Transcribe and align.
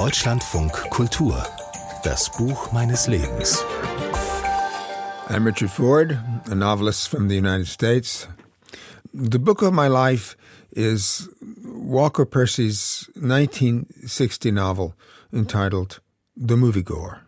Deutschlandfunk 0.00 0.72
Kultur. 0.88 1.46
Das 2.02 2.30
Buch 2.30 2.72
meines 2.72 3.06
Lebens. 3.06 3.62
I'm 5.28 5.44
Richard 5.44 5.70
Ford, 5.70 6.18
a 6.50 6.54
novelist 6.54 7.10
from 7.10 7.28
the 7.28 7.36
United 7.36 7.66
States. 7.66 8.26
The 9.12 9.38
book 9.38 9.60
of 9.60 9.74
my 9.74 9.88
life 9.88 10.38
is 10.74 11.28
Walker 11.62 12.24
Percy's 12.24 13.10
1960 13.14 14.50
novel 14.50 14.94
entitled 15.34 16.00
The 16.34 16.56
Moviegoer. 16.56 17.18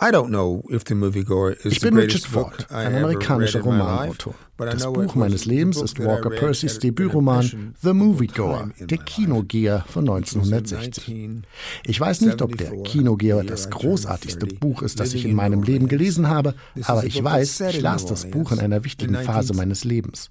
I 0.00 0.10
don't 0.10 0.30
know 0.30 0.64
if 0.70 0.82
The 0.82 0.94
Moviegoer 0.94 1.64
is 1.64 1.74
ich 1.74 1.80
bin 1.80 1.94
the 1.94 2.00
greatest 2.00 2.26
Richard 2.26 2.66
Ford, 2.66 2.66
ein 2.72 2.92
amerikanischer 2.92 3.62
Romanautor. 3.62 4.34
Das 4.56 4.84
Buch 4.92 5.16
meines 5.16 5.46
Lebens 5.46 5.82
ist 5.82 5.98
Walker 5.98 6.30
Percys 6.30 6.78
Debütroman 6.78 7.74
The 7.82 7.92
Moviegoer, 7.92 8.70
der 8.78 8.98
Kinogeher 8.98 9.84
von 9.88 10.08
1960. 10.08 11.42
Ich 11.84 12.00
weiß 12.00 12.20
nicht, 12.20 12.40
ob 12.40 12.56
der 12.56 12.70
Kinogeher 12.82 13.42
das 13.42 13.68
großartigste 13.70 14.46
Buch 14.46 14.82
ist, 14.82 15.00
das 15.00 15.12
ich 15.12 15.24
in 15.24 15.34
meinem 15.34 15.64
Leben 15.64 15.88
gelesen 15.88 16.28
habe, 16.28 16.54
aber 16.84 17.04
ich 17.04 17.22
weiß, 17.22 17.62
ich 17.62 17.80
las 17.80 18.06
das 18.06 18.30
Buch 18.30 18.52
in 18.52 18.60
einer 18.60 18.84
wichtigen 18.84 19.16
Phase 19.16 19.54
meines 19.54 19.82
Lebens. 19.82 20.30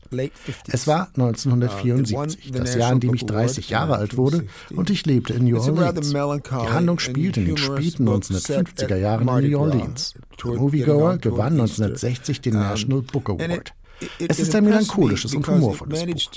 Es 0.68 0.88
war 0.88 1.10
1974, 1.16 2.52
das 2.54 2.76
Jahr, 2.76 2.94
in 2.94 3.02
dem 3.02 3.14
ich 3.16 3.26
30 3.26 3.70
Jahre 3.70 3.98
alt 3.98 4.16
wurde, 4.16 4.46
und 4.74 4.90
ich 4.90 5.06
lebte 5.06 5.34
in 5.34 5.46
New 5.46 5.60
Orleans. 5.60 6.12
Die 6.12 6.72
Handlung 6.72 7.00
spielt 7.00 7.36
in 7.36 7.46
den 7.46 7.58
späten 7.58 8.08
1950er 8.08 8.96
Jahren 8.96 9.28
in 9.28 9.52
New 9.52 9.60
Orleans. 9.60 10.14
Moviegoer 10.46 11.18
gewann 11.18 11.54
1960 11.54 12.42
den 12.42 12.54
National 12.54 13.02
Book 13.02 13.30
Award. 13.30 13.74
Es 14.28 14.40
ist 14.40 14.56
ein 14.56 14.66
melancholisches 14.66 15.34
und 15.34 15.48
humorvolles 15.48 16.06
Buch, 16.06 16.32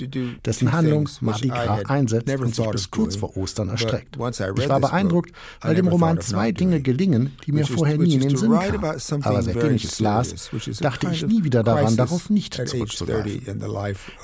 dessen 0.45 0.71
Handlung 0.71 1.09
Mardi 1.21 1.49
Gras 1.49 1.85
einsetzt 1.85 2.29
und 2.39 2.55
sich 2.55 2.69
bis 2.69 2.91
kurz 2.91 3.15
vor 3.15 3.35
Ostern 3.35 3.69
erstreckt. 3.69 4.17
Ich 4.57 4.69
war 4.69 4.79
beeindruckt, 4.79 5.31
weil 5.61 5.75
dem 5.75 5.87
Roman 5.87 6.21
zwei 6.21 6.51
Dinge 6.51 6.81
gelingen, 6.81 7.35
die 7.45 7.51
mir 7.51 7.65
vorher 7.65 7.97
nie 7.97 8.15
in 8.15 8.21
den 8.21 8.37
Sinn 8.37 8.51
kamen. 8.51 9.23
Aber 9.23 9.41
seitdem 9.41 9.75
ich 9.75 9.85
es 9.85 9.99
las, 9.99 10.49
dachte 10.79 11.09
ich 11.11 11.25
nie 11.25 11.43
wieder 11.43 11.63
daran, 11.63 11.97
darauf 11.97 12.29
nicht 12.29 12.53
zurückzugreifen. 12.53 13.57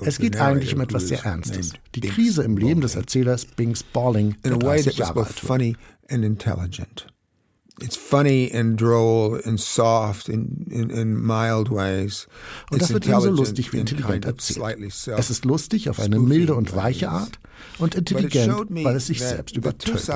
Es 0.01 0.17
geht 0.19 0.39
eigentlich 0.39 0.75
um 0.75 0.81
etwas 0.81 1.07
sehr 1.07 1.23
Ernstes. 1.25 1.73
Die 1.95 2.01
Krise 2.01 2.43
im 2.43 2.57
Leben 2.57 2.81
des 2.81 2.95
Erzählers 2.95 3.45
Bing 3.45 3.75
Spalling, 3.75 4.35
der 4.43 4.57
30 4.57 4.97
Jahre 4.97 5.25
alt 5.25 5.49
wird. 5.49 7.12
It's 7.81 7.97
funny 7.97 8.51
and 8.53 8.79
droll 8.79 9.41
and 9.43 9.59
soft 9.59 10.29
in, 10.29 10.67
in, 10.69 10.91
in 10.91 11.25
mild 11.25 11.71
ways. 11.71 12.27
Und 12.69 12.81
das 12.81 12.93
wird 12.93 13.05
so 13.05 13.29
lustig 13.29 13.73
wie 13.73 13.79
intelligent 13.79 14.25
erzählt. 14.25 14.79
Es 15.17 15.29
ist 15.31 15.43
lustig 15.43 15.89
auf 15.89 15.99
eine 15.99 16.19
milde 16.19 16.53
und 16.53 16.75
weiche 16.75 17.09
Art 17.09 17.39
und 17.79 17.95
intelligent, 17.95 18.67
weil 18.69 18.95
es 18.95 19.07
sich 19.07 19.21
selbst 19.21 19.57
übertönt. 19.57 20.07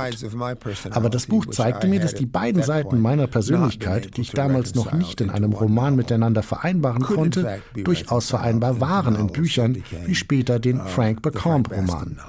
Aber 0.91 1.09
das 1.09 1.25
Buch 1.25 1.47
zeigte 1.47 1.87
mir, 1.87 1.99
dass 1.99 2.13
die 2.13 2.27
beiden 2.27 2.61
Seiten 2.61 3.01
meiner 3.01 3.25
Persönlichkeit, 3.25 4.15
die 4.17 4.21
ich 4.21 4.31
damals 4.31 4.75
noch 4.75 4.93
nicht 4.93 5.19
in 5.19 5.31
einem 5.31 5.53
Roman 5.53 5.95
miteinander 5.95 6.43
vereinbaren 6.43 7.01
konnte, 7.01 7.61
durchaus 7.73 8.29
vereinbar 8.29 8.79
waren 8.79 9.15
in 9.15 9.27
Büchern 9.27 9.83
wie 10.05 10.15
später 10.15 10.59
den 10.59 10.79
Frank 10.79 11.23
Bacombe-Romanen. 11.23 12.19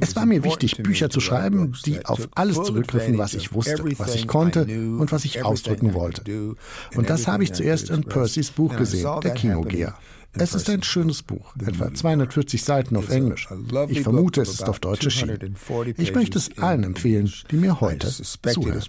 Es 0.00 0.16
war 0.16 0.26
mir 0.26 0.44
wichtig, 0.44 0.76
Bücher 0.82 1.10
zu 1.10 1.20
schreiben, 1.20 1.74
die 1.86 2.04
auf 2.04 2.28
alles 2.34 2.56
zurückgriffen, 2.56 3.18
was 3.18 3.34
ich 3.34 3.52
wusste, 3.52 3.84
was 3.98 4.14
ich 4.14 4.26
konnte 4.26 4.62
und 4.64 5.12
was 5.12 5.24
ich 5.24 5.44
ausdrücken 5.44 5.94
wollte. 5.94 6.56
Und 6.96 7.10
das 7.10 7.26
habe 7.26 7.44
ich 7.44 7.52
zuerst 7.52 7.90
in 7.90 8.04
Percys 8.04 8.50
Buch 8.50 8.76
gesehen, 8.76 9.08
der 9.22 9.32
Kinogeher. 9.32 9.94
Es 10.36 10.54
ist 10.54 10.68
ein 10.68 10.82
schönes 10.82 11.22
Buch, 11.22 11.54
etwa 11.64 11.94
240 11.94 12.64
Seiten 12.64 12.96
auf 12.96 13.08
Englisch. 13.08 13.48
Ich 13.88 14.00
vermute, 14.00 14.42
es 14.42 14.50
ist 14.50 14.68
auf 14.68 14.80
Deutsch 14.80 15.04
erschienen. 15.04 15.56
Ich 15.96 16.14
möchte 16.14 16.38
es 16.38 16.58
allen 16.58 16.82
empfehlen, 16.82 17.32
die 17.50 17.56
mir 17.56 17.80
heute 17.80 18.08
zuhören 18.08 18.82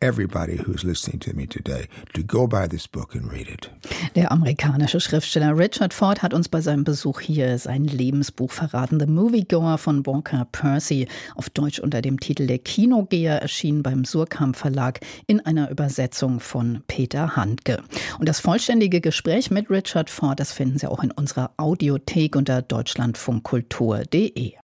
everybody 0.00 0.56
who's 0.56 0.84
listening 0.84 1.20
to 1.20 1.34
me 1.34 1.46
today 1.46 1.86
to 2.14 2.22
go 2.22 2.46
buy 2.46 2.66
this 2.66 2.86
book 2.86 3.14
and 3.14 3.30
read 3.30 3.48
it. 3.48 3.70
Der 4.14 4.32
amerikanische 4.32 5.00
Schriftsteller 5.00 5.56
Richard 5.56 5.94
Ford 5.94 6.22
hat 6.22 6.34
uns 6.34 6.48
bei 6.48 6.60
seinem 6.60 6.84
Besuch 6.84 7.20
hier 7.20 7.58
sein 7.58 7.84
Lebensbuch 7.84 8.50
verraten. 8.50 8.98
The 8.98 9.06
Moviegoer 9.06 9.78
von 9.78 10.04
Walker 10.06 10.46
Percy, 10.50 11.06
auf 11.34 11.50
Deutsch 11.50 11.78
unter 11.78 12.02
dem 12.02 12.18
Titel 12.18 12.46
Der 12.46 12.58
Kinogeher, 12.58 13.42
erschienen 13.42 13.82
beim 13.82 14.04
Surkamp 14.04 14.56
Verlag 14.56 15.00
in 15.26 15.40
einer 15.40 15.70
Übersetzung 15.70 16.40
von 16.40 16.82
Peter 16.86 17.36
Handke. 17.36 17.82
Und 18.18 18.28
das 18.28 18.40
vollständige 18.40 19.00
Gespräch 19.00 19.50
mit 19.50 19.70
Richard 19.70 20.10
Ford, 20.10 20.40
das 20.40 20.52
finden 20.52 20.78
Sie 20.78 20.86
auch 20.86 21.02
in 21.02 21.10
unserer 21.10 21.52
Audiothek 21.56 22.36
unter 22.36 22.62
deutschlandfunkkultur.de. 22.62 24.54